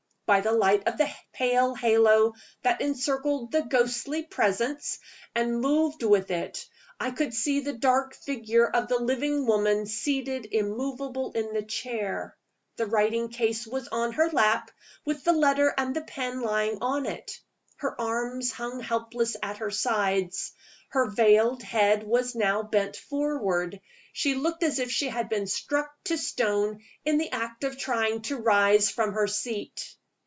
By 0.33 0.39
the 0.39 0.53
light 0.53 0.87
of 0.87 0.97
the 0.97 1.11
pale 1.33 1.75
halo 1.75 2.35
that 2.63 2.79
encircled 2.79 3.51
the 3.51 3.63
ghostly 3.63 4.23
Presence, 4.23 4.97
and 5.35 5.59
moved 5.59 6.03
with 6.03 6.31
it, 6.31 6.65
I 7.01 7.11
could 7.11 7.33
see 7.33 7.59
the 7.59 7.73
dark 7.73 8.15
figure 8.15 8.65
of 8.65 8.87
the 8.87 8.95
living 8.97 9.45
woman 9.45 9.85
seated 9.87 10.45
immovable 10.49 11.33
in 11.33 11.51
the 11.53 11.63
chair. 11.63 12.37
The 12.77 12.85
writing 12.85 13.27
case 13.27 13.67
was 13.67 13.89
on 13.89 14.13
her 14.13 14.29
lap, 14.29 14.71
with 15.03 15.25
the 15.25 15.33
letter 15.33 15.73
and 15.77 15.93
the 15.93 16.01
pen 16.03 16.39
lying 16.41 16.77
on 16.79 17.05
it. 17.05 17.37
Her 17.75 17.99
arms 17.99 18.53
hung 18.53 18.79
helpless 18.79 19.35
at 19.43 19.57
her 19.57 19.69
sides; 19.71 20.53
her 20.91 21.09
veiled 21.09 21.61
head 21.61 22.03
was 22.05 22.35
now 22.35 22.63
bent 22.63 22.95
forward. 22.95 23.81
She 24.13 24.35
looked 24.35 24.63
as 24.63 24.79
if 24.79 24.91
she 24.91 25.09
had 25.09 25.27
been 25.27 25.45
struck 25.45 25.93
to 26.05 26.17
stone 26.17 26.83
in 27.03 27.17
the 27.17 27.33
act 27.33 27.65
of 27.65 27.77
trying 27.77 28.21
to 28.29 28.37
rise 28.37 28.89
from 28.89 29.11
her 29.11 29.27
seat. 29.27 29.97